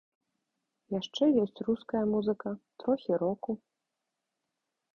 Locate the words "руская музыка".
1.67-2.55